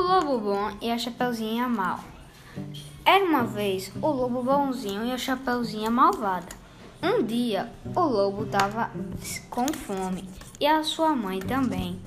Lobo 0.00 0.38
Bom 0.38 0.70
e 0.80 0.90
a 0.90 0.96
Chapeuzinha 0.96 1.68
Mal. 1.68 2.00
Era 3.04 3.24
uma 3.24 3.44
vez 3.44 3.92
o 4.00 4.06
Lobo 4.08 4.42
Bonzinho 4.42 5.04
e 5.04 5.12
a 5.12 5.18
Chapeuzinha 5.18 5.90
Malvada. 5.90 6.48
Um 7.02 7.22
dia 7.22 7.70
o 7.94 8.00
lobo 8.00 8.44
estava 8.44 8.90
com 9.48 9.68
fome 9.68 10.28
e 10.58 10.66
a 10.66 10.82
sua 10.82 11.14
mãe 11.14 11.38
também. 11.40 12.00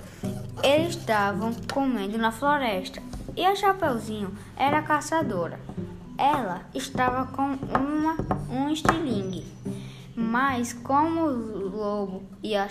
Eles 0.64 0.96
estavam 0.96 1.54
comendo 1.72 2.18
na 2.18 2.32
floresta 2.32 3.02
e 3.36 3.46
a 3.46 3.56
Chapeuzinho 3.56 4.36
era 4.58 4.82
caçadora. 4.82 5.60
Ela 6.18 6.62
estava 6.74 7.26
com 7.26 7.58
uma, 7.80 8.18
um 8.50 8.70
estilingue, 8.70 9.46
mas 10.16 10.74
como 10.74 11.22
o 11.22 11.70
lobo 11.70 12.24
e 12.42 12.56
a 12.56 12.68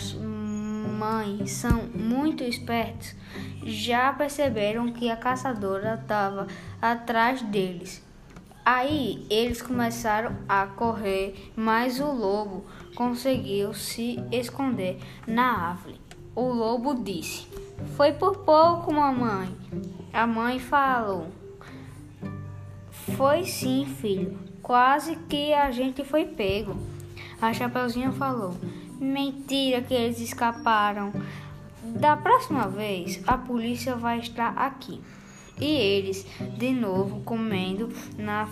mãe 0.89 1.47
são 1.47 1.85
muito 1.95 2.43
espertos, 2.43 3.15
já 3.65 4.13
perceberam 4.13 4.93
que 4.93 5.11
a 5.11 5.17
caçadora 5.17 5.99
estava 6.01 6.47
atrás 6.81 7.43
deles. 7.43 8.05
Aí 8.65 9.27
eles 9.29 9.61
começaram 9.61 10.37
a 10.49 10.67
correr, 10.67 11.53
mas 11.57 11.99
o 11.99 12.13
lobo 12.13 12.65
conseguiu 12.95 13.75
se 13.75 14.23
esconder 14.31 14.99
na 15.27 15.71
árvore. 15.71 16.01
O 16.35 16.49
lobo 16.49 16.95
disse: 16.95 17.49
Foi 17.97 18.13
por 18.13 18.39
pouco, 18.39 18.93
mamãe. 18.93 19.55
A 20.13 20.27
mãe 20.27 20.59
falou: 20.59 21.27
Foi 23.17 23.45
sim, 23.45 23.85
filho. 23.85 24.39
Quase 24.63 25.17
que 25.17 25.53
a 25.53 25.73
gente 25.73 26.05
foi 26.05 26.25
pego. 26.25 26.77
A 27.41 27.53
Chapeuzinho 27.53 28.13
falou: 28.13 28.55
Mentira 29.03 29.83
que 29.83 29.93
eles 29.93 30.21
escaparam. 30.21 31.13
Da 31.83 32.17
próxima 32.17 32.69
vez, 32.69 33.21
a 33.27 33.37
polícia 33.37 33.97
vai 33.97 34.21
estar 34.21 34.57
aqui. 34.57 35.01
E 35.61 35.67
eles, 35.67 36.25
de 36.57 36.71
novo, 36.71 37.21
comendo 37.23 37.93
na 38.17 38.49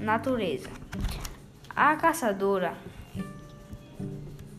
natureza. 0.00 0.68
A 1.76 1.94
caçadora 1.94 2.76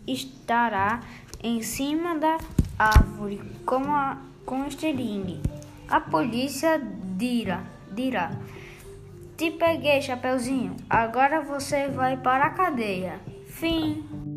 estará 0.08 1.02
em 1.44 1.62
cima 1.62 2.18
da 2.18 2.38
árvore 2.80 3.42
com, 3.66 3.94
a, 3.94 4.18
com 4.46 4.66
estilingue. 4.66 5.42
A 5.90 6.00
polícia 6.00 6.82
dirá, 7.18 7.62
dirá: 7.92 8.32
Te 9.36 9.52
peguei, 9.52 10.02
Chapeuzinho. 10.02 10.78
Agora 10.90 11.42
você 11.42 11.90
vai 11.90 12.16
para 12.16 12.46
a 12.46 12.52
cadeia. 12.52 13.20
Fim. 13.48 14.35